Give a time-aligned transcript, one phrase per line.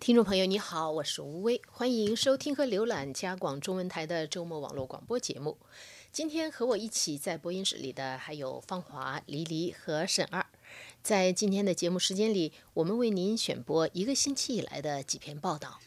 [0.00, 5.58] 听众朋友，你好，我是吴威，欢迎收听和浏览加广中文台的周末网络广播节目。
[6.10, 10.46] 今天和我一起在播音室里的还有芳华、黎黎和沈二。
[11.02, 15.78] 在今天的节目时间里，我们为您选播一个星期以来的几篇报道。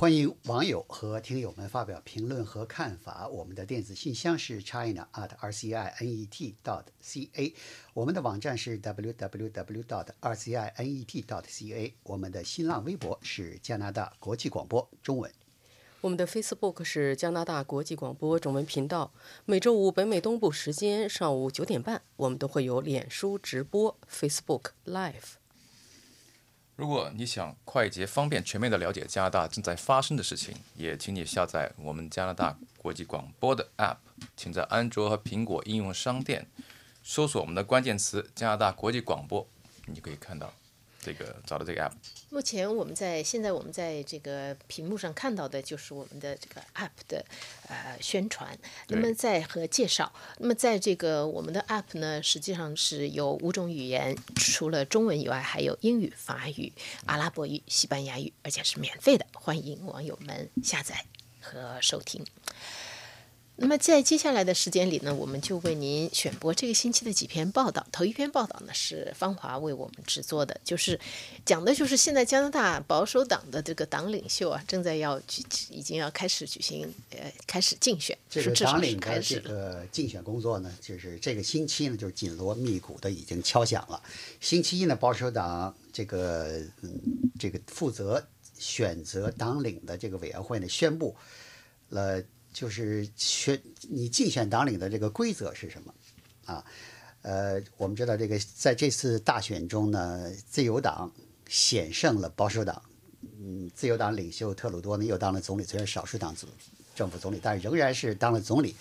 [0.00, 3.26] 欢迎网友和听友们发表评论和看法。
[3.26, 7.52] 我们的电子信箱是 china at rcinet dot ca，
[7.94, 15.28] 我们的网站是 www dot rcinet dot ca，我们的新浪微博是加拿大国际广播中文。
[16.00, 19.12] 我们的 Facebook 是加拿大国际广播中文频道。
[19.46, 25.37] 每周五北美东部时间上午九点半，我们都会有脸书直播 Facebook Live。
[26.78, 33.96] 如果你想快捷、方便、全面的了解加拿大正在发生的事情，也请你下载我们加拿大国际广播的 App。
[34.36, 36.46] 请在安卓和苹果应用商店
[37.02, 39.44] 搜索我们的关键词“加拿大国际广播”，
[39.86, 40.52] 你可以看到。
[41.08, 41.92] 这个找到这个 app。
[42.28, 47.24] 目前我们在现在我们在这个屏幕上看到的就是我们的这个 app 的
[47.66, 48.56] 呃宣传，
[48.88, 50.12] 那么在和介绍。
[50.36, 56.70] 那么在这个我们的 app 呢，实际上是有五种语言，除了中文以外，还有英语、法语、
[57.06, 61.06] 阿拉伯语、西班牙语，而且是免费的，欢迎网友们下载
[61.40, 62.22] 和收听。
[63.60, 67.84] 那么在接下来的时间里呢，我们就为您选播这个星期的几篇报道。
[67.90, 70.98] 头一篇报道呢是芳华为我们制作的，就是
[71.44, 78.16] 讲的就是现在加拿大保守党的这个党领袖啊，正在要举，已经要开始举行，呃，开始竞选。
[78.30, 84.00] 这个党领的这个竞选工作呢，就是这个星期呢，就是紧锣密鼓的已经敲响了。
[84.40, 87.00] 星期一呢，保守党这个嗯，
[87.40, 88.24] 这个负责
[88.56, 91.16] 选择党领的这个委员会呢，宣布
[91.88, 92.22] 了。
[92.58, 95.94] 就是选你竞选党领的这个规则是什么
[96.44, 96.64] 啊？
[97.22, 101.08] 呃，我们知道这个在这次大选中呢，自由党
[101.46, 102.82] 险胜了保守党。
[103.38, 106.48] 嗯，自由党领袖特鲁多呢又当了总理，虽然少数党政
[106.96, 108.74] 政府总理，但仍然是当了总理。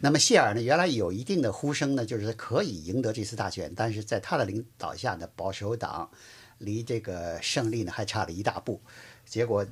[0.00, 6.10] 那么谢尔呢，原来有一定的呼声呢，就是可以赢得这次大选，但是在他的领导下呢，保守党
[6.58, 8.78] 离这个胜利呢还差了一大步。
[9.24, 9.66] 结果。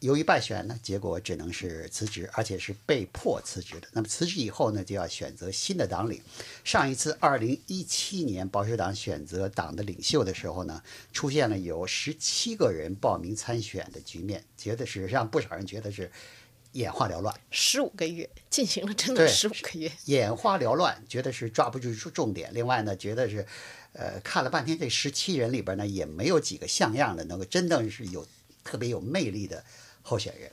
[0.00, 3.88] 由于败选呢，结果只能是辞职，而且是被迫辞职的。
[3.92, 6.22] 那么辞职以后呢，就要选择新的党领。
[6.64, 16.10] 上一次二零一七年保守党选择党的领袖的时候呢，出现了有十七个人报名参选的局面，觉得事实上不少人觉得是
[16.72, 17.38] 眼花缭乱。
[17.50, 22.50] 十五个月进行了整整十五个月，眼花缭乱，觉得是抓不住重点。
[22.54, 23.46] 另外呢，觉得是，
[23.92, 28.26] 呃，看了半天这十七人里边呢，也没有几个像样的，能够真正是有
[28.64, 29.62] 特别有魅力的。
[30.02, 30.50] 候选人，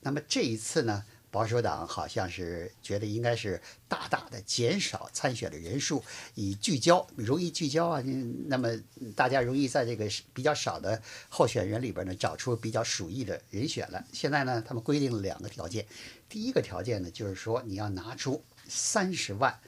[0.00, 6.02] 那么这一次呢，保守党好像是觉得应该是大大的减少参选的人数，
[6.34, 8.02] 以聚焦，容易聚焦啊。
[8.46, 8.68] 那么
[9.14, 14.04] 大家容易在这个比较少的候选人里边呢，找出比较属意的人选了。
[14.12, 15.86] 现在呢，他们规定了两个条件，
[16.28, 19.58] 第一个条件呢，就是说你要拿出三十万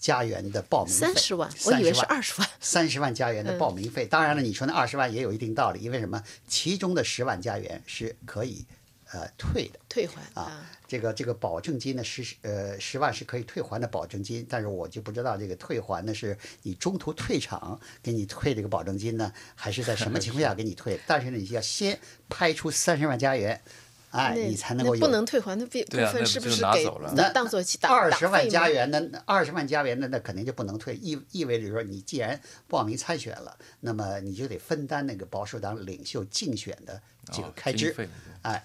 [0.00, 1.06] 加元的报名费。
[1.06, 2.50] 三十万，我以为是二十万。
[2.58, 6.20] 三十万加元的报名费，当然了，你说那二十万也有一定道理，因为什么？
[6.48, 8.64] 其中的十万加元是可以。
[9.12, 21.00] 呃，退的退还啊，这个这个保证金呢是呃十万是可以退还的保证金，但是我就不知道这个退还呢是你中途退场给你退这个保证金呢，还是在什么情况下给你退？
[21.08, 23.60] 但是呢，你要先拍出三十万加元，
[24.10, 26.84] 哎，你才能够不能退还的部部分是不是给
[27.14, 37.00] 那当做二十万加元的二十万加元的那肯定就不能退，意意味着说你既然报名参选了，那么你就得分担那个保守党领袖竞选的
[37.32, 37.94] 这个开支，
[38.42, 38.64] 哎。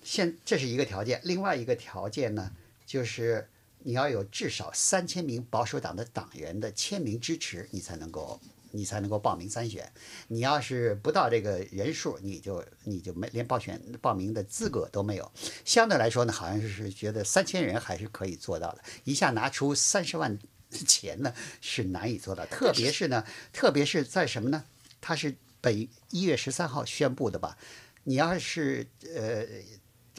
[0.00, 2.50] 现这是一个条件，另外一个条件呢，
[2.86, 3.46] 就是
[3.80, 9.90] 你要有至少三千名保守党的党员的签名支持，你才能够你才能够报名参选。
[10.28, 15.30] 你要是不到这个人数，你就你就没连报选报名的资格都没有。
[15.64, 20.38] 相对来说呢，好像是觉得三千人还是可以做到的，一下拿出三十万
[20.86, 24.64] 钱呢是难以做到，特别是呢，特别是在什么呢？
[25.00, 27.56] 他是本一月十三号宣布的吧？
[28.04, 29.46] 你要是呃。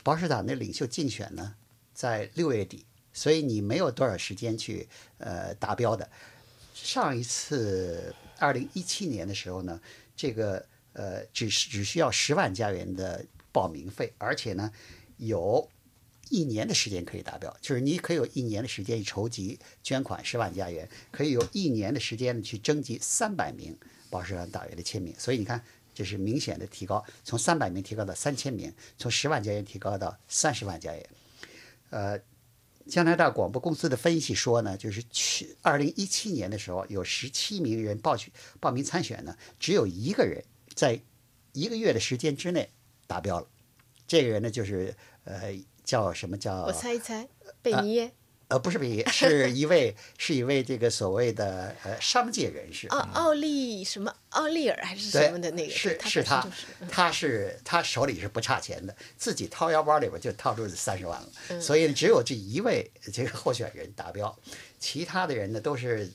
[0.02, 1.56] 保守党的领袖竞选呢，
[1.94, 4.88] 在六月底，所以你没有多少时间去
[5.18, 6.10] 呃达标的。
[6.74, 9.80] 上一次二零一七年的时候呢，
[10.16, 14.72] 这个呃只是只需要十万加元的报名费，而且呢
[15.18, 15.70] 有
[16.30, 23.78] 一年的时间可以达标，就是你可以有一年的时间筹集捐款十万加元，可以有一年的时间去征集三百名
[24.10, 25.64] 保守党党员的签名，所以你看。
[25.92, 31.10] 这是明显的提高，从三百名提高到三千名，从十万加元提高到三十万加元。
[31.90, 32.18] 呃，
[32.90, 40.44] 加拿大广播公司的分析说呢，就是去二零一七年的时候，有十七名人报去报名参选呢，只有一个人
[40.74, 41.00] 在
[41.54, 42.70] 一个月的时间之内
[43.08, 43.48] 达标了。
[44.08, 45.54] 这个人呢，就是呃，
[45.84, 46.64] 叫什么叫？
[46.64, 47.28] 我猜一猜，
[47.62, 48.12] 贝尼耶。
[48.50, 52.88] 呃，不是贝尼耶，是一位是一位这个所谓的呃商界人士。
[52.88, 55.72] 奥奥利什么奥利尔还是什么的那个？
[55.72, 56.48] 是是他，
[56.90, 61.62] 他是他手里是不差钱的，自己掏腰包里边就掏出三十万了。
[61.62, 64.36] 所以只有这一位这个候选人达标，
[64.80, 66.12] 其他的人呢都是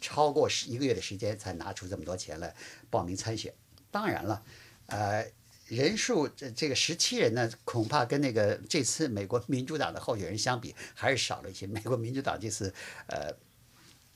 [0.00, 2.54] 超过十一个月的时间才拿出这么多钱来
[2.88, 3.52] 报名参选。
[3.90, 4.42] 当然了，
[4.86, 5.26] 呃。
[5.68, 11.66] 人数这这个十七人呢，恐怕跟那个这次美国民主党的候选人相比，还是少了一些。
[11.66, 12.72] 美国民主党这次，
[13.06, 13.30] 呃，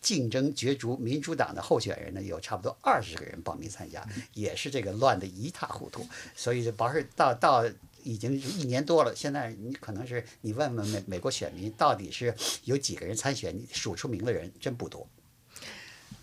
[0.01, 4.03] 竞争角逐民主党的候选人呢，有差不多二十个人报名参加，
[4.33, 6.07] 也是这个乱得一塌糊涂。
[6.35, 7.65] 所以这保守到到
[8.03, 12.35] 已经一年多了，现在你可能是你问问美美国选民，到底是
[12.65, 15.07] 有几个人参选，你数出名的人真不多。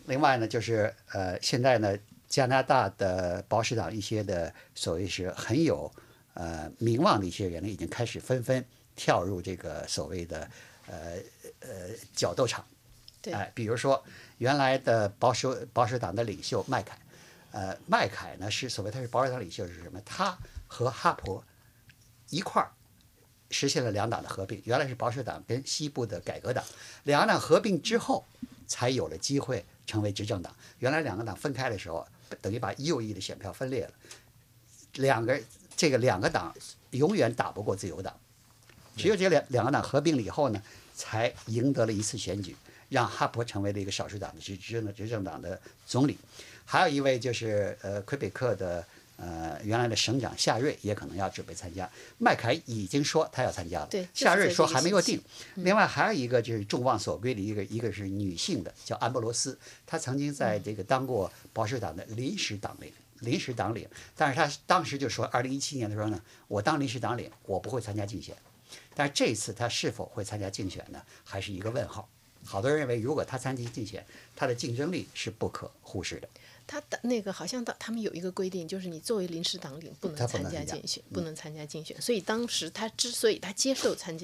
[0.07, 1.95] 另外呢，就是呃，现在呢。
[2.29, 5.91] 加拿大的保守党一些的所谓是很有
[6.35, 8.63] 呃名望的一些人呢，已经开始纷纷
[8.95, 10.47] 跳入这个所谓的
[10.85, 11.17] 呃
[11.61, 11.69] 呃
[12.13, 12.63] 角斗场。
[13.19, 13.33] 对。
[13.33, 14.03] 哎，比如说
[14.37, 16.99] 原来的保守保守党的领袖麦凯，
[17.51, 19.99] 呃，麦凯呢是所谓他是保守党领袖是什么？
[20.05, 20.37] 他
[20.67, 21.43] 和哈珀
[22.29, 22.71] 一块儿
[23.49, 24.61] 实现了两党的合并。
[24.65, 26.63] 原来是保守党跟西部的改革党，
[27.05, 28.23] 两党合并之后
[28.67, 30.55] 才有了机会成为执政党。
[30.77, 32.07] 原来两个党分开的时候。
[32.41, 33.91] 等于把右翼的选票分裂了，
[34.95, 35.39] 两个
[35.75, 36.55] 这个两个党
[36.91, 38.13] 永远打不过自由党，
[38.95, 40.61] 只有这两两个党合并了以后呢，
[40.95, 42.55] 才赢得了一次选举，
[42.89, 46.17] 让哈珀成为了一个少数党的执执政的执政党的总理。
[46.65, 48.85] 还有一位就是呃魁北克的
[49.19, 55.21] 呃原来的省长夏瑞也可能要准备参加，麦凯已经说他要参加了，夏瑞说还没有定。
[55.55, 61.31] 另外还有一个就是众望所归的一个一个是女性的叫安博罗斯，她曾经在这个当过。
[61.51, 63.85] 保守党的临时党领，临时党领，
[64.15, 68.33] 但是她当时就说，二零一七年的时候呢，我当临时党领，我不会参加竞选，
[68.95, 72.07] 但是这次她是否会参加竞选呢，还是一个问号。
[72.45, 74.05] 好多人认为，如果她参加竞选，
[74.35, 76.29] 她的竞争力是不可忽视的。
[76.69, 81.99] 他的那个好像他他们有一个规定，就是你作为临时党领不能参加竞选，不能参加竞选。
[81.99, 84.23] 所以当时他之所以他接受参加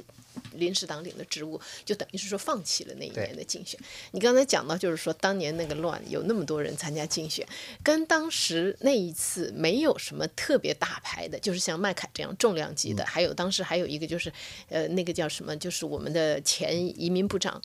[0.53, 3.79] 临时党领的职务，就等于是说放弃了那一年的竞选。
[4.11, 7.43] 你刚才讲到，就是说当年那个乱有那么多人参加竞选，
[7.81, 14.31] 跟当时那一次没有什么特别大牌的，就是像麦凯这样重量级的，还有当时还有一个就是
[14.69, 17.59] 呃那个叫什么，就是我们的前移民部长。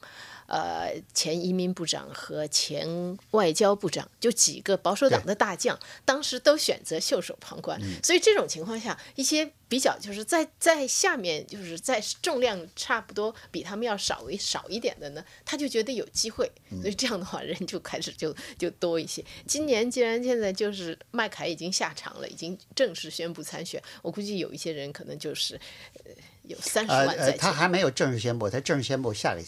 [0.52, 7.80] 呃，前移民部长和前外交部长，就几个保守党的大将，当时都选择袖手旁观。
[8.02, 16.50] 所以这种情况下，一些比较就是在在下面，就是在重量差不多比他们要少一少一点的呢，他就觉得有机会。
[16.80, 19.24] 所以这样的话，人就开始就就多一些。
[19.46, 25.60] 今年既然现在就是麦凯已经下场了，已经正式宣布参选，我估计有一些人可能就是
[26.04, 26.12] 呃
[26.44, 27.32] 有三十万在。
[27.32, 29.42] 他还没有正式宣布，他正式宣布下个。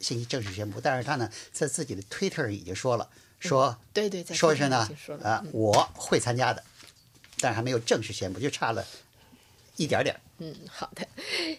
[0.00, 3.08] 星期正式宣布，但是他呢，在自己的 Twitter 已经说了，
[3.48, 4.88] 说对对，说是呢，
[5.22, 6.62] 啊，我会参加的，
[7.40, 8.86] 但是还没有正式宣布，就差了
[9.76, 10.18] 一点点。
[10.38, 11.06] 嗯，好的，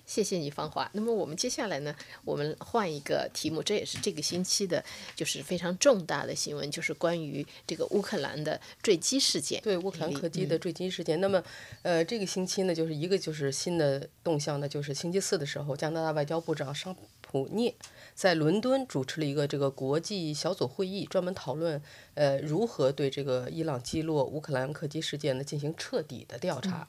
[0.06, 0.89] 谢谢你，芳华。
[0.91, 1.95] 那么我们接下来呢，
[2.25, 4.83] 我们换一个题目，这也是这个星期的，
[5.15, 9.62] 就是非常重大的新闻，就是关于这个乌克兰的坠机事件。
[9.62, 11.21] 对，乌克兰客机的坠机事件。
[11.21, 11.41] 那么，
[11.81, 17.74] 呃，这个星期呢，就是一个就是新的动向呢，就是星期四的时候，加拿大外交部长桑普涅。
[18.15, 21.82] 在伦敦主持了一个这个国际小组会议，专门讨论
[22.13, 26.88] 呃如何对这个伊朗击落乌克兰客机事件呢进行彻底的调查。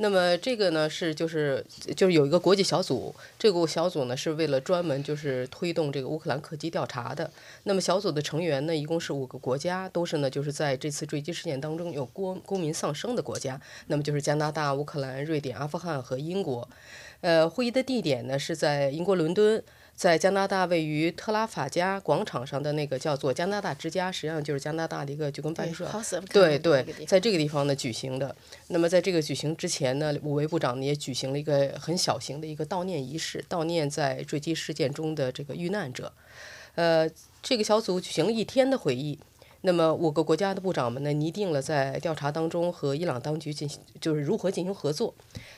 [0.00, 1.64] 那么这个呢是就是
[1.96, 7.28] 就是有一个国际小组，这个小组呢是为了专门就是推动这个乌克兰客机调查的。
[7.64, 13.60] 那么小组的成员呢一共是五个国家，都是呢就是在这次坠机事件当中有公公民丧生的国家。
[13.88, 16.68] 那么就是加拿大、乌克兰、瑞典、阿富汗和英国。
[17.20, 19.64] 呃，会议的地点呢是在英国伦敦。
[19.98, 25.84] 在加拿大位于特拉法加广场上的那个叫做加拿大之家，实际上就是加拿大的一个就跟办事处。
[26.32, 28.32] 对对，在这个地方呢举行的。
[28.68, 36.12] 那么在这个举行之前呢，五位部长呢也举行了一个很小型的一个悼念仪式，悼念在坠机事件中的这个遇难者。
[36.76, 37.10] 呃，
[37.42, 39.18] 这个小组举行了一天的会议。
[39.68, 45.14] 那么五个国家的部长们呢，拟定了在调查当中和伊朗当局进行，就是如何进行合作。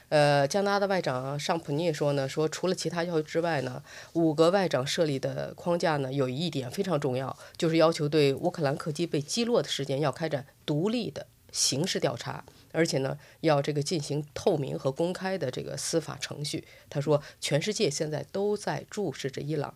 [0.08, 3.80] 呃，加拿大的外长尚普涅说呢，说除了其他要求之外呢，
[4.14, 16.64] 五个外长设立的框架呢，有一点非常重要，就是要求对乌克兰客机被击落的事件要开展独立的刑事调查，而且呢，要这个进行透明和公开的这个司法程序。
[16.88, 19.72] 他说，全世界现在都在注视着伊朗。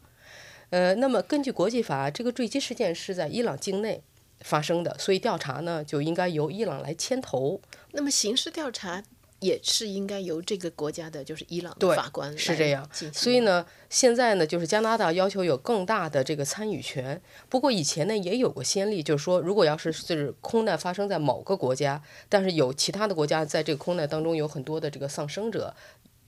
[0.71, 4.03] 呃，那么根据国际法，这个坠机事件是在伊朗境内。
[4.45, 7.61] 发生的，所以调查呢就应该由伊朗来牵头。
[7.93, 9.03] 那么刑事调查
[9.41, 17.21] 也是应该由这个国家的，就是伊朗的法官是这样所以呢，现在呢，就是加拿大要求有更大的这个参与权。
[17.49, 25.75] 不过以前呢也有过先例，就是说，如果要是是空难发生在某个国家，但是有其他的国家在这个空难当中有很多的这个丧生者，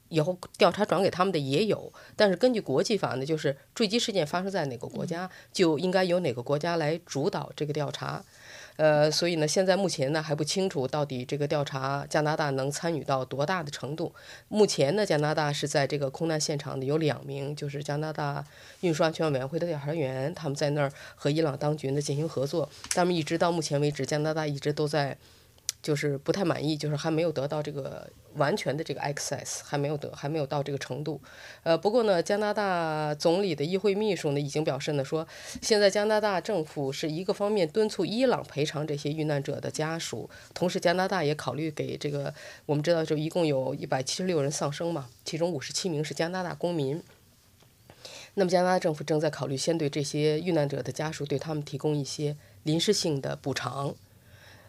[0.08, 1.92] 以后调查转给他们的也有。
[2.14, 8.24] 但是根据国际法呢，就是坠机事件发生在哪个国家，就应该由哪个国家来主导这个调查。
[8.76, 14.14] 呃，所以呢，现在目前呢还不清楚到底这个调查加拿大能参与到多大的程度。
[14.48, 18.44] 目前呢，加拿大是在这个空难现场的有两名，就是加拿大
[18.80, 22.68] 运输安全委员会的调查员，他们在那儿和伊朗当局呢进行合作。
[22.90, 25.16] 他们一直到目前为止，加拿大一直都在。
[25.86, 31.20] 就是不太满意，就是还没有得到这个完全的这个 access，还没有得，还没有到这个程度。
[31.62, 35.24] 呃，不过呢，加拿大总理的议会秘书呢已经表示呢说，
[35.62, 42.34] 现在加拿大政府是一个方面敦促伊朗赔偿这些遇难者的家属，同时加拿大也考虑给这个，
[42.66, 47.00] 我们知道就一共有一百七十六人丧生嘛，其中五十七名是加拿大公民。
[48.34, 53.94] 那么加拿大政府正在考虑先对这些遇难者的家属对他们提供一些临时性的补偿。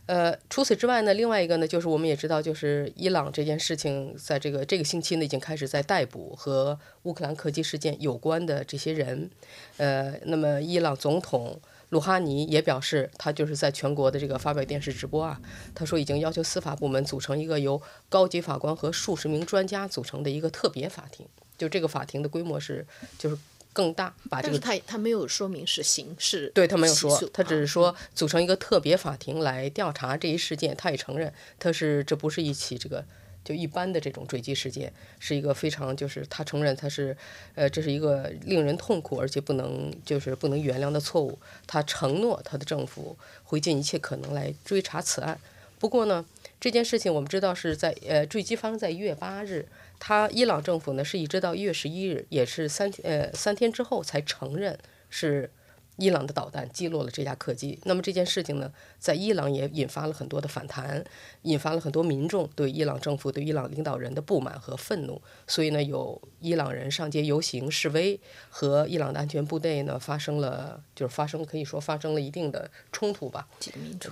[0.07, 9.29] 呃，除此之外呢，另外一个呢，就是我们也知道，就是伊朗这件事情，在这个这个星期呢，已经开始在逮捕和乌克兰客机事件有关的这些人。
[9.75, 11.59] 呃，那么伊朗总统
[11.89, 15.41] 鲁哈尼也表示，他就是在全国的这个发表电视直播啊，
[15.75, 21.27] 他说已经要求司法部门组成一个由高级法官和数十名专家组成的一个特别法庭。
[21.57, 22.87] 就这个法庭的规模是，
[23.19, 23.37] 就是。
[23.77, 30.75] 更大，把这个他他没有说明是刑事，对他没有说，他只是啊说组成一个特别法庭来调查这一事件。
[30.75, 33.05] 他也承认，他是这不是一起这个
[33.45, 37.15] 就一般的这种坠机事件，是一个非常就是他承认他是
[37.53, 41.37] 呃这是一个令人痛苦而且不能就是不能原谅的错误。
[41.67, 45.39] 他承诺他的政府会尽一切可能来追查此案。
[45.77, 46.25] 不过呢，
[46.59, 49.67] 这件事情我们知道是在呃坠机发生在一月八日。
[49.99, 54.77] 他伊朗政府呢是一直到一月十一日，也是三呃三天之后才承认
[55.09, 55.51] 是
[55.97, 57.79] 伊朗的导弹击落了这架客机。
[57.85, 61.03] 那么这件事情呢，在伊朗也引发了很多的反弹，
[61.41, 65.19] 引发了很多民众对伊朗政府、对伊朗领导人的不满和愤怒。
[65.47, 73.47] 所以呢，有伊朗人上街游行示威，和伊朗的安全部队呢发生了，就是发生可以说发生了一定的冲突吧。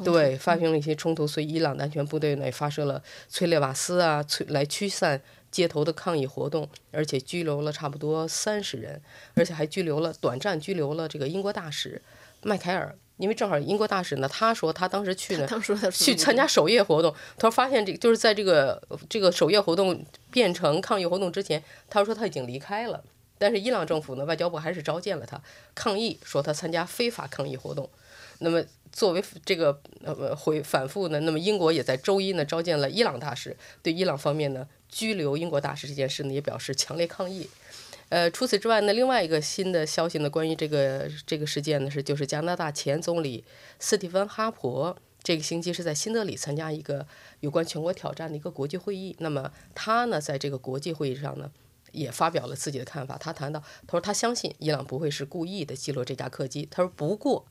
[0.03, 5.21] 对，发生了一些冲突，所以伊朗的安全部队呢也发射了催泪瓦斯啊，催来驱散
[5.55, 9.01] 街头的抗议活动，而且拘留了差不多三十人，
[9.35, 12.01] 而且还拘留了短暂拘留了这个英国大使
[12.41, 15.47] 麦凯尔，因为正好英国大使呢，他说他当时去呢，
[15.93, 23.01] 去参加守夜活动，他说发现这个就是在这个这个守夜活动变成抗议活动之前，他说他已经离开了，
[23.37, 25.41] 但是伊朗政府呢，外交部还是召见了他
[25.73, 27.89] 抗议，说他参加非法抗议活动。
[28.39, 37.49] 那么作为这个呃回反复呢，那么英国也在周一呢召见了伊朗大使，对伊朗方面呢拘留英国大使这件事呢也表示强烈抗议。
[38.07, 43.43] 呃，除此之外呢，另外一个新的消息呢，关于这个这个事件呢是，就是加拿大前总理
[43.77, 47.05] 斯蒂芬哈珀这个星期是在新德里参加一个
[47.41, 49.13] 有关全国挑战的一个国际会议。
[49.19, 51.51] 那么他呢在这个国际会议上呢
[51.91, 53.17] 也发表了自己的看法。
[53.17, 56.65] 他谈到，他说他相信伊朗不会是故意的击落这架客机。
[56.71, 57.45] 他说不过。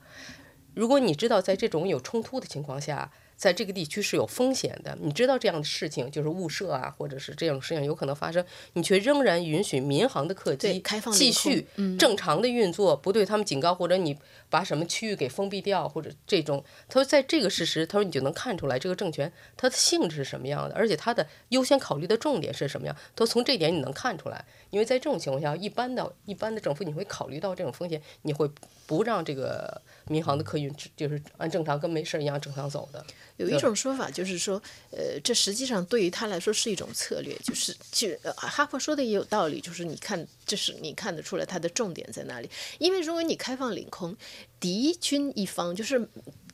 [0.75, 11.67] 如果你知道在这种有冲突的情况下，在这个地区是有风险的，你知道这样的事情就是误射啊，或者是这种事情有可能发生，你却仍然允许民航的客机继续
[11.99, 14.17] 正常的运作，不对他们警告，或者你
[14.49, 28.49] 把什么区域给封闭掉，或者这种，他说在这个事实，他说你就能看出来这个政权它的性质是什么样的，而且它的优先考虑的重点是什么样，他说从这点你能看出来，因为在这种情况下，一般的一般的政府你会考虑到这种风险，你会
[28.87, 33.05] 不让这个民航的客运就是按正常跟没事一样正常走的。
[33.37, 42.49] 有一种说法就是说，呃，这实际上对于他来说是一种策略，就是就呃哈佛说的也有道理，就是你看，这是你看得出来他的重点在哪里。
[42.79, 44.17] 因为如果你开放领空，
[44.61, 46.09] 敌军一方就是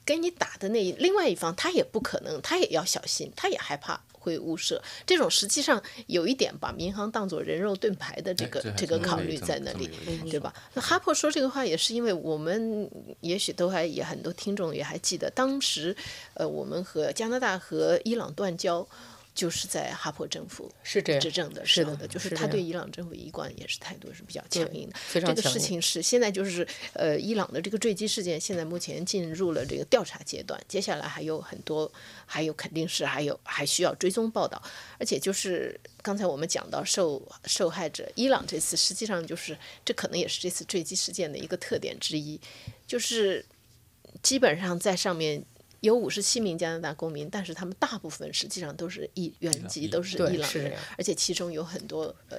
[0.04, 4.02] 跟你打的那另外一方，他也不可能，他也要小心，他也害怕。
[4.20, 9.90] 会误射，这种实际上有一点把民航当做人肉盾牌的这个这个考虑在那里，
[10.30, 10.54] 对吧？
[10.74, 12.88] 那哈珀说这个话也是因为我们
[13.20, 15.96] 也许都还也很多听众也还记得，当时
[16.34, 18.86] 呃我们和加拿大和伊朗断交。
[19.34, 24.96] 就是在哈珀政府是这样执政的时候的，就是他对伊朗政府一贯也是态度是比较强硬的。
[24.98, 31.90] 非常这个事情是现在就是呃，伊朗的这个坠机事件，现在目前进入了这个调查阶段，接下来还有很多，
[32.26, 34.60] 还有肯定是还有还需要追踪报道，
[34.98, 42.40] 而且就是刚才我们讲到受受害者，伊朗这次实际上就是这可能也是这次坠机事件的一个特点之一，
[42.86, 43.46] 就是
[44.22, 45.44] 基本上在上面。
[45.80, 52.38] 有五十七名加拿大公民，但是他们大部分实际上都是伊原籍，都是伊朗人，而且其中有很多呃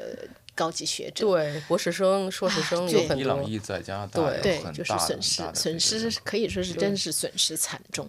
[0.54, 3.18] 高级学者，对博士生、硕士生有很多。
[3.18, 8.08] 伊朗裔在加拿大对，就是损失损失可以说是真是损失惨重。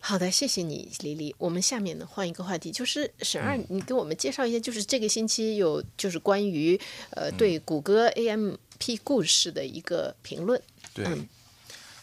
[0.00, 1.34] 好的，谢谢你，李丽。
[1.38, 6.78] 我们下面呢换一个话题，就是沈二，你给我们介绍一下，就是这个星期有就是关于
[7.12, 10.60] 呃对谷歌 AMP 故事的一个评论。
[10.92, 11.06] 对，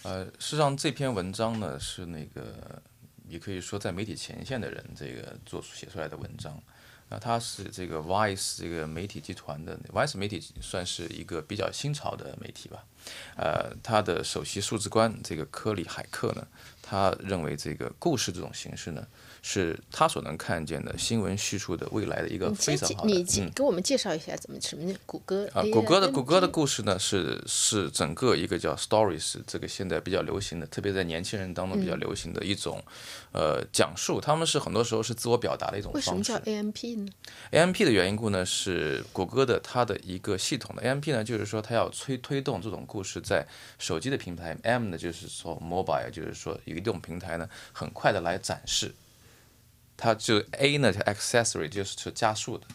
[0.04, 2.82] 呃，事实上这篇文章呢是那个
[3.28, 6.62] 也可以说在媒体前线的人这个做出写出来的文章。
[7.10, 12.86] 那它是这个 Vice 这个媒体集团的 Vice 媒体算是一个比较新潮的媒体吧。
[13.36, 16.46] 呃，他的首席数字官这个科里海克呢。
[16.84, 19.08] 他认为这个故事这种形式呢，
[19.42, 23.10] 是他所能看见的新闻叙述的未来的一个非常好的。
[23.10, 23.24] 你
[23.56, 25.64] 给我们介绍一下怎么什么谷歌啊？
[25.72, 32.84] 谷歌的谷歌的故事呢，是是整个一个叫 stories 这个现在比较流行的，特别在年轻人当中比较流行的一种
[33.32, 34.20] 呃讲述。
[34.20, 36.10] 他们是很多时候是自我表达的一种方式。
[36.10, 37.10] 为什么叫 AMP 呢
[37.52, 43.48] ？AMP 的原因故呢是谷歌的它的一个系统的 AMP 呢，就是说它要推推动这种故事在
[43.80, 46.60] 手机的平台，M 呢就是说 mobile，就是说。
[46.66, 48.94] 移动平台呢，很快的来展示，
[49.96, 52.68] 它就 A 呢，就 accessory 就是说加速的，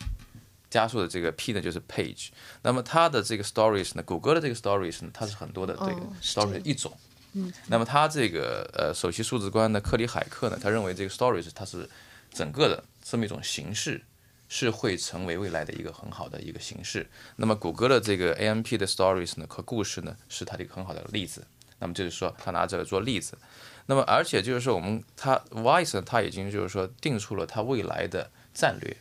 [0.70, 2.28] 加速的这个 P 呢就是 page。
[2.62, 6.96] 那么它的这个 stories 呢，谷歌的这个 stories 呢，它是很多的这个 stories 一种。
[7.34, 7.52] 嗯。
[7.66, 11.86] 那么它这个呃首席数字官呢，克里海克呢，他认为这个 stories 它是
[12.32, 14.00] 整个的这么一种形式，
[14.48, 17.08] 是会成为未来的一个很好的一个形式。
[17.36, 21.46] 那么谷歌的这个 AMP 的 stories 呢和故事呢，是它的一个很好的例子。
[21.78, 23.36] 那么就是说，它拿这个做例子。
[23.84, 28.96] 那么，而且就是说，我们它 Vice 它已经就是说定出了它未来的战略，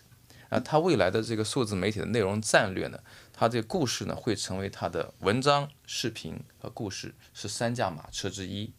[0.50, 3.00] 啊，它未来的这个数字媒体的内容战略呢，
[3.32, 8.74] 它这个故事呢会成为它的文章、视频和故事是三驾马车之一。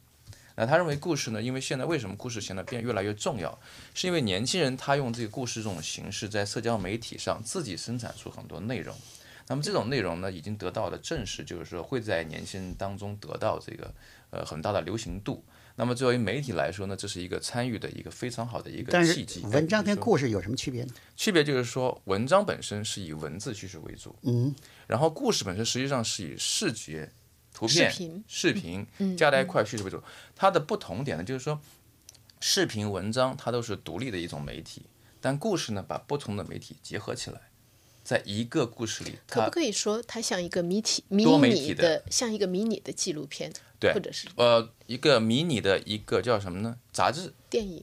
[0.57, 3.57] 那他认为故事呢，因为现在为什么故事现在变越来越重要，
[3.95, 8.97] 是因为年轻人他用这个故事这种形式在社交媒体上自己生产出很多内容，
[9.49, 13.95] 那么这种内容呢已经得到了证实，就是说会在年轻人当中得到这个
[14.31, 15.45] 呃很大的流行度。
[15.79, 19.43] 那么作为媒体来说呢，这是一个参与的一个非常好的一个契机。
[19.43, 20.95] 文章跟故事有什么区别呢？
[21.17, 24.55] 区别就是说，文章本身是以文字叙事为主，嗯，
[24.87, 27.13] 然后故事本身实际上是以视觉、
[27.57, 29.99] 图片、视频加在一块叙事为主。
[30.35, 31.59] 它的不同点呢，就是说，
[32.39, 34.83] 视频、文章它都是独立的一种媒体，
[35.23, 37.41] 但故事呢，把不同的媒体结合起来。
[38.05, 46.77] 在一个故事里，可不可以说它像一个迷体、迷你的，像一个迷你的纪录片，对，或者是呃一个迷你的一个叫什么呢？
[46.93, 47.83] 杂志、电影，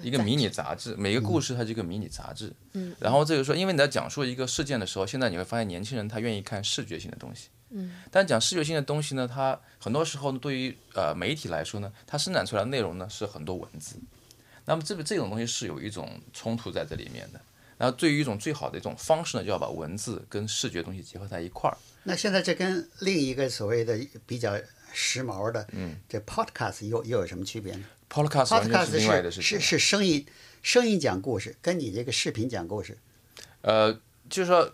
[0.00, 2.52] 一个 迷你杂志，每个故事它是一个迷你杂志。
[2.74, 7.48] 嗯，然后这个说，因为你在讲述一个事件的时候，现在你会发现年轻人他愿意看视觉性的东西。
[7.70, 13.96] 嗯，但讲视觉性的东西呢，它很多时候对于呃媒体来说呢，它生产出来的内容呢是很多文字，
[14.64, 17.40] 那么这个这种东西是有一种冲突在这里面的。
[17.78, 21.76] 然后，对于一种最好的一种方式呢，就要把文字跟视觉东西结合在一块儿。
[22.04, 24.58] 那现在这跟另一个所谓的比较
[24.94, 30.24] 时髦的，嗯，这 podcast 又又有什么区别呢？podcast 是另外的事情，是是声音
[30.62, 32.96] 声音讲故事，跟你这个视频讲故事。
[33.60, 33.92] 呃，
[34.30, 34.72] 就是说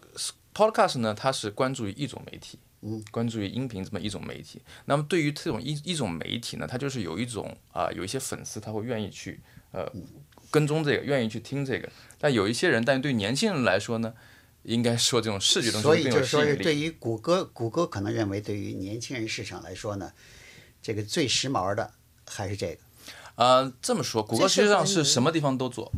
[0.55, 4.62] podcast 呢，它是关注于一种媒体，嗯，关注于音频这么一种媒体。
[4.85, 9.40] 那么对于这种一一种媒体呢，它就是有一种啊，有一些粉丝他会愿意去
[9.73, 9.90] 呃。
[10.51, 14.12] 跟踪这个，愿意去听这个，但有一些人，但对年轻人来说呢，
[14.64, 20.12] 应该说这种视觉东西所以就是说，对于谷歌，谷歌可能认为，对于年轻人市场来说呢，
[20.83, 21.95] 这个最时髦的
[22.27, 22.83] 还是这个。
[23.37, 25.90] 呃，这么说，谷歌实际上是什么地方都做。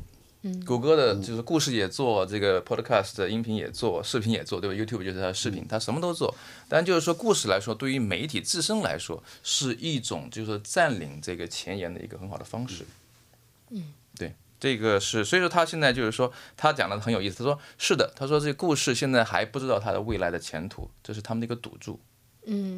[0.45, 0.65] 嗯。
[0.65, 6.35] 谷歌的就是故事也做，这个 podcast 的音频也做，视频也做，对吧？YouTube 就是它的视频，它什么都做。
[6.69, 12.85] 但就是说，故事来说，对于媒体自身来说，是一种就是占领这个前沿的一个很好的方式。
[13.71, 13.93] 嗯。
[14.17, 14.35] 对。
[14.61, 17.37] 这个是，所以说他现在就是说，他讲的很有意思。
[17.37, 22.01] 他说是的，他说这个故事现在还不知道它的未来的前途，这是他们的一个赌注。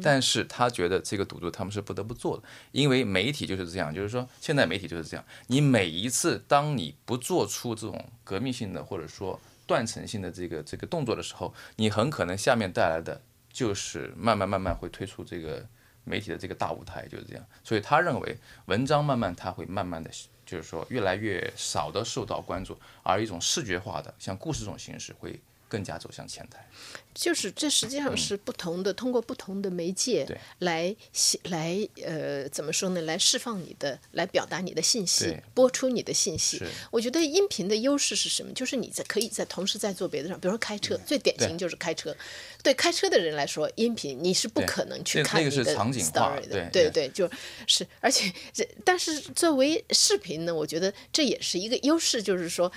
[0.01, 15.65] 但是他觉得这个赌注他们是不得不做的，因为媒体就是这样，就是说现在媒体就是这样，你每一次当你不做出这种革命性的或者说断层性的这个这个动作的时候，你很可能下面带来的就是慢慢慢慢会退出这个
[16.03, 17.45] 媒体的这个大舞台，就是这样。
[17.63, 20.09] 所以他认为文章慢慢他会慢慢的。
[20.47, 26.65] 就是说，越来越少的受到关注，而一种视觉化的，像故事这种形式会更加走向前台。
[27.13, 30.27] 就是这实际上是不同的，通过不同的媒介
[30.59, 31.75] 来写来
[32.05, 33.01] 呃怎么说呢？
[33.01, 36.61] 来释放你的，来表达你的信息，播出你的信息。
[36.91, 38.53] 我觉得音频的优势是什么？
[38.53, 42.15] 就是你在可以在同时在做别的上，比如说开车，最典型就是开车。
[42.61, 47.27] 对开车的人来说，音频你是不可能去那那个是看你的场景化 story 的，对对，就
[47.65, 52.71] 是而且这但是作为视频呢，我觉得这也是一个优势，就是说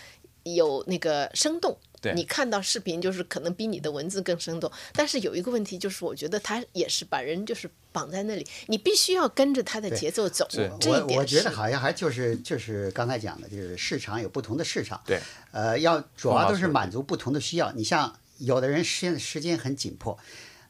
[0.44, 1.76] 有那个生动。
[2.00, 10.46] 对你看到视频就是可能比你的文字更生动，但是有一个问题就是，我觉得他也是把人就是绑在那里，你必须要跟着他的节奏走。
[10.50, 15.20] 这一点我我觉得好像还就是就是刚才讲的，就是市场有不同的市场，对，
[15.52, 17.70] 呃，要主要都是满足不同的需要。
[17.72, 20.18] 你像有的人现在时间很紧迫，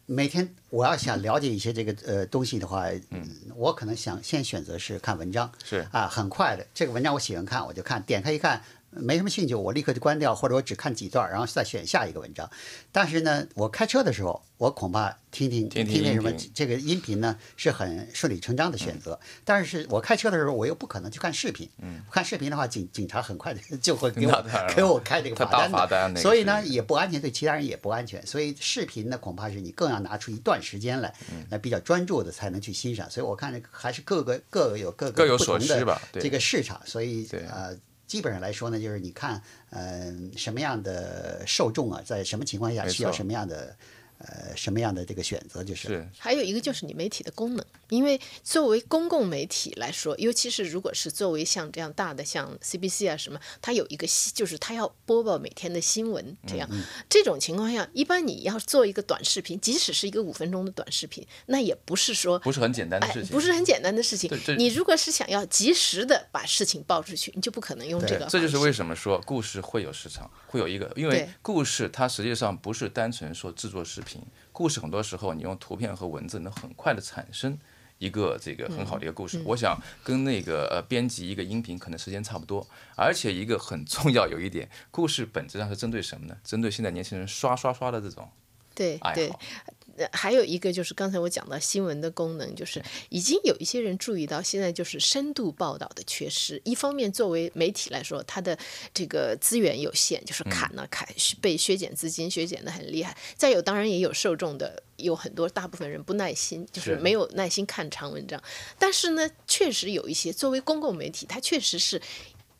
[0.07, 8.61] 每天我要想了解一些这个呃东西的话，嗯，我可能想先选择是看文章，是啊，很快的，这个文章我喜欢看，我就看，点开一看。
[8.91, 12.51] 没什么兴趣，我立刻就关掉，或者我只看几段，然后再选下一个文章。
[12.91, 19.19] 但是呢，我开车的时候，我恐怕听听听听什么这个音频呢，是很顺理成章的选择。
[19.45, 21.71] 但是我开车的时候，我又不可能去看视频。
[21.79, 25.79] 嗯，看视频的话，警警察很快的就会给我给我开这个罚单的。
[25.79, 28.27] 罚单所以呢，也不安全，对其他人也不安全。
[28.27, 33.09] 所以视频呢，恐怕是你更要拿出一段时间来，嗯来比较专注的才能去欣赏。
[33.09, 36.81] 所以我看这还是各个各个有各个各有不同的所需吧对这个市场。
[36.85, 37.79] 所以对呃。
[38.11, 43.77] 基本上来说呢，就是你看，嗯、什么样的受众啊，在什么情况下需要什么样的，
[44.19, 45.87] 呃，什么样的这个选择，就是。
[45.87, 46.09] 是。
[46.19, 63.31] 还有一个就是你媒体的功能，因为作为公共媒体来说，尤其是如果是作为像这样大的像 CBC 啊什么，它有一个新就是它要播报每天的新闻，这样、嗯这种情况下，一般你要做一个短视频，即使是一个五分钟的短视频，那也不是说不是很简单的哎事，情？
[63.31, 64.31] 不是很简单的事情。
[64.57, 68.27] 你如果是想要及时的把事情报出去，你就不可能用这个。
[68.27, 74.23] 这就是为什么说故事会有市场，会有一个，因为故事它实际上不是单纯说制作视频，
[74.53, 77.59] 故事很多时候你用图片和文字能很快的产生
[78.01, 79.39] 一个这个很好的一个故事。
[79.39, 86.37] 嗯我想跟那个呃编辑一个音频可能时间差不多，而且一个很重要有一点，故事本质上是针对什么呢？
[86.43, 88.29] 针对现在年轻人刷刷刷的这种
[88.75, 89.41] 对对爱好。
[89.67, 89.75] 呃
[90.13, 96.61] 还有一个就是刚才我讲到新闻的功能，就是已经有一些人注意到，现在就是深度报道的缺失。
[96.65, 98.59] 一方面，作为媒体来说，它的
[98.95, 101.07] 这个资源有限，就是砍了砍，
[101.41, 103.17] 被削减资金，削减的很厉害。
[103.37, 108.43] 再有，当然也有受众的，有很多大部分人不耐心，就是是没有耐心看长文章。
[108.79, 112.01] 但是呢，确实有一些作为公共媒体，它确实是。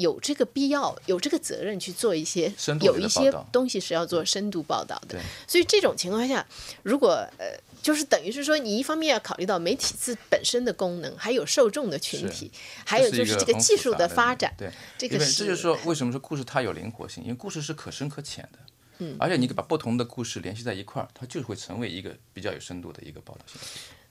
[0.01, 5.21] 有这个必要，有这个责任去做一些深度有一些东西是要做深度报道的对。
[5.47, 6.45] 所以这种情况下，
[6.83, 12.51] 如果呃，就是等于是说，你一方面要考虑到媒体自本身的功能，还有受众的群体，
[12.85, 14.55] 还有就是这个技术的发展。
[14.57, 18.59] 对，这个因为这就是说为什么说故事它有灵活性，因为故事是可深可浅的。
[19.03, 23.59] 嗯而且你把不同的故事联系在一块儿，它就会成为一个比较有深度的一个报道性。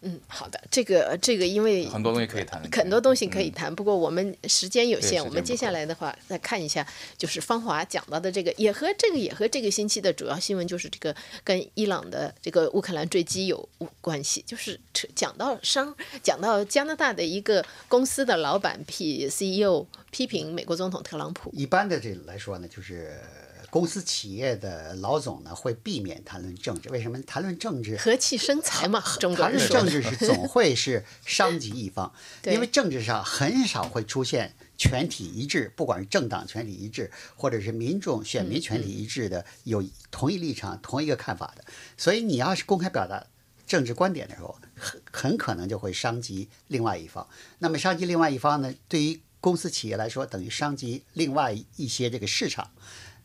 [0.01, 3.73] 嗯，好的，这个这个因为很多东西可以谈很多东西可以谈。
[3.73, 13.67] 不过我们时间有限，我们接下来的话再看一下，就是芳华讲到的这个，也和这个也和这个星期的主要新闻就是这个跟伊朗的这个乌克兰坠机有
[13.99, 14.79] 关系，就是
[15.15, 21.51] 讲到商，讲到加拿大的一个公司的老板 P CEO 批评美国总统特朗普。
[21.53, 23.19] 一般的这来说呢，就是
[23.69, 26.89] 公司企业的老总呢会避免谈论政治。
[26.89, 27.97] 为什么谈论政治？
[27.97, 29.69] 和气生财嘛，中国谈论。
[29.69, 32.13] 政治是总会是伤及一方，
[32.45, 41.63] 因为政治上很少会出现全体一致，不管是政党全体一致，或者是民众选民全体一致的，有同一立场、同一个看法的。
[41.97, 43.27] 所以你要是公开表达
[43.67, 47.27] 政治观点的时候，很很可能就会伤及另外一方。
[47.59, 52.71] 那么伤及另外一方呢，对于公司企业来说，等于伤及另外一些这个市场。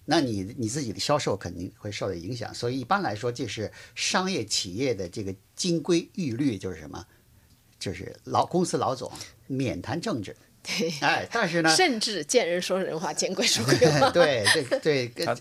[0.07, 7.07] 那你你自己的销售肯定会受到影响，所以一般来说，这是商业企业的这个金规玉律，就是什么，
[7.79, 9.11] 就是老公司老总
[9.47, 10.37] 免谈政治。
[10.63, 14.09] 对，哎，但是呢，甚至见人说人话，见鬼说鬼话。
[14.13, 15.39] 对对对，跟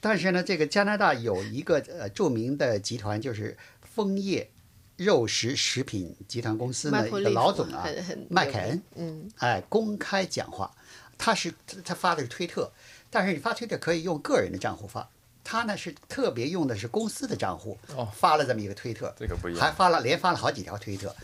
[0.00, 4.50] 但是呢，这个加拿大有一个呃著名的集团，就是枫叶
[4.96, 7.86] 肉食食品集团公司的一个老总啊
[8.30, 10.74] 麦凯恩，嗯，哎，公开讲话，
[11.18, 11.52] 他是
[11.84, 12.72] 他发的是推特，
[13.16, 15.08] 但是你发推特可以用个人的账户发，
[15.42, 21.16] 他呢是特别用的是公司的账户，哦发了这么一个推特，这个不一样还发了连发了好几条推特，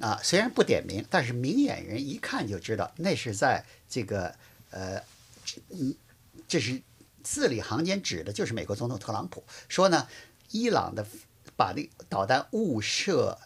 [0.00, 4.34] 啊，虽然不点名，但是明眼人一看就知道那是在这个
[4.70, 4.98] 呃，
[5.68, 5.94] 嗯，
[6.48, 6.80] 这是
[7.22, 10.08] 字里行间指的就是美国总统特朗普说呢，
[10.52, 11.04] 伊朗的
[11.54, 13.36] 把那个导弹误射。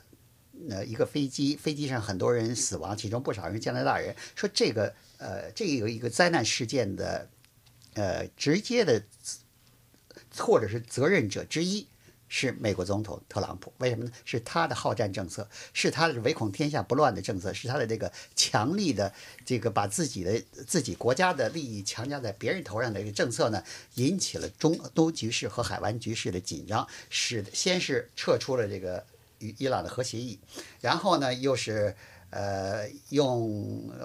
[0.69, 4.15] 呃，一个飞机，飞机上很多人死亡，其中不少人加拿大人。
[4.37, 7.27] 说这个，呃，这个有一个灾难事件的，
[7.95, 9.03] 呃，直接的
[10.37, 11.87] 或者是责任者之一。
[12.33, 14.13] 是美国总统特朗普，为什么呢？
[14.25, 19.13] 是他的好战政策，是他的唯恐天下不乱的政策，是他的这个强力的
[19.45, 23.61] 这个把自己的自己国家的利益强加在别人头上的一个政策呢，
[23.97, 29.05] 引起了中东局势和海湾局势的紧张，使先是撤出了这个
[29.41, 30.39] 与伊朗的核协议，
[30.81, 31.97] 然后呢又是
[32.31, 33.41] 呃用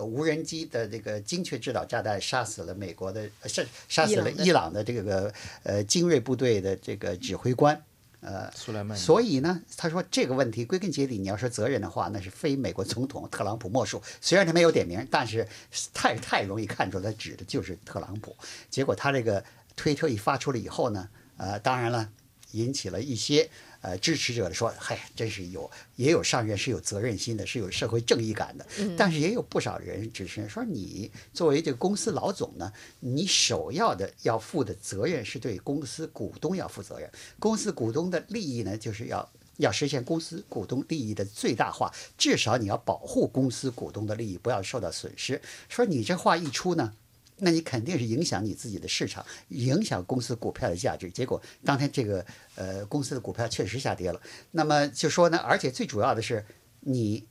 [0.01, 5.33] 无人机的这个精确制导炸弹杀死了美国的杀杀死了伊朗的这个
[5.63, 7.81] 呃精锐部队的这个指挥官。
[8.21, 14.01] 呃，苏莱曼所以呢，他说这个问题归根结底，你要说责任的话，那是非美国总统特朗普莫属。
[14.19, 15.47] 虽然他没有点名，但是
[15.93, 18.35] 太太容易看出来，指的就是特朗普。
[18.67, 19.43] 结果他这个
[19.75, 21.07] 推特一发出来以后呢，
[21.37, 22.09] 呃，当然了，
[22.53, 23.47] 引起了一些。
[23.85, 28.65] 呃，支持者说：“嗨，真是有，也有上任是有责任心的，是有社会正义感的。
[28.97, 37.07] 但是也有不少人支持说，你作为这个公司老总呢，你首要的要负的责任是对公司股东要负责任。
[37.37, 45.39] 公司股东的利益呢，就是要要实现公司股东利益的最大化，至少你要保护公司股东的利益不要受到损失。
[45.69, 46.93] 说你这话一出呢。”
[47.37, 51.11] 那你肯定是影响你自己的市场，影响公司股票的价值。
[51.11, 54.21] 结果当天这个呃公司的股票确实下跌了。
[54.51, 56.45] 那么就说呢，而且最主要的是，
[56.79, 57.27] 你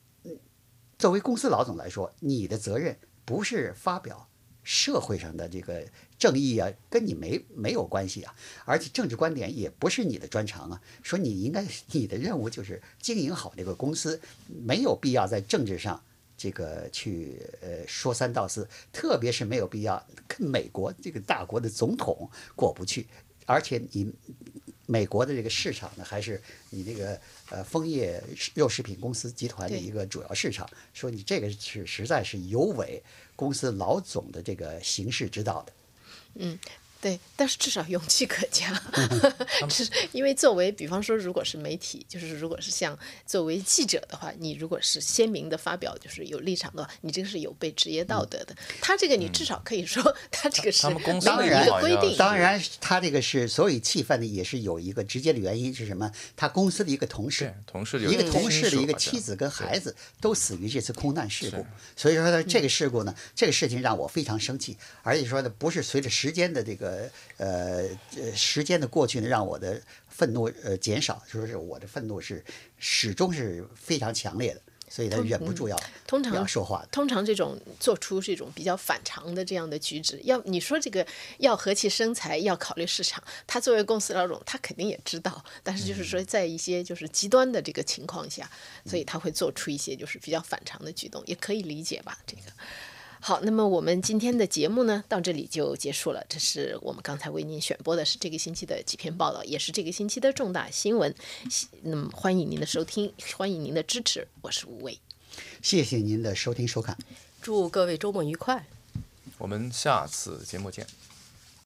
[0.99, 4.29] 作为公司老总来说，你的责任不是发表
[4.63, 5.87] 社会上的这个
[6.19, 8.35] 正义啊，跟你没没有关系啊。
[8.67, 10.81] 而且政治观点也不是你的专长啊。
[11.03, 16.03] 说你应该你的任务就是经营好这个公司，没有必要在政治上。
[16.37, 23.07] 这个去呃说三道四，特别是没有必要跟美国这个大国的总统过不去，
[23.47, 24.13] 而且你
[24.87, 27.21] 美国的这个市场呢，还是你这个
[27.51, 28.23] 呃枫叶
[28.55, 33.03] 肉食品公司集团的一个主要市场，说你这个是实在是有违
[33.35, 35.73] 公司老总的这个行事之道的。
[36.35, 36.59] 嗯。
[37.05, 38.73] 对，但是至少勇气可嘉，
[39.69, 48.57] 是因为作为，比方说，如果是媒体，就是如果是像作为记者的话，你如果是鲜明的发表，就是有立场的话，你这个是有被职业道德的。
[48.81, 50.81] 他这个你至少可以说，他这个是
[51.23, 56.11] 当然规定，当然他这个是所以气愤的也是有一个直接的原因是什么？
[56.35, 66.94] 他公司的一个同事，同事一个同事的一个妻子跟孩子都死于这次空难事故，所以说呢，这个事故呢，这个事情让我非常生气，而且说呢，不是随着时间的这个。
[67.37, 72.45] 呃呃，时间的过去呢，让我的愤怒呃减少，就是我的愤怒是
[72.79, 75.77] 始终是非常强烈的，所以他忍不住要
[76.07, 76.87] 通常要说话。
[76.93, 81.05] 通常这种做出这种比较反常的这样的举止，要你说这个
[81.39, 88.49] 要和气生财，要考虑市场，他作为公司老总，他肯定也知道，但是就是说在一些就是极端的这个情况下，
[88.87, 92.43] 所以他会做出一些就是比较反常的举动，也可以理解吧，这个。
[93.27, 96.23] 好，那么我们今天的节目呢，到这里就结束了。
[96.29, 101.15] 这是我们刚才为您选播的，是这个星期的几篇报道，也是这个星期的重大新闻。
[101.85, 104.99] 那么欢迎您的收听，欢迎您的支持，我是吴伟。
[105.63, 106.99] 谢谢您的收听收看，
[107.41, 108.67] 祝各位周末愉快。
[109.39, 110.87] 我们下次节目见。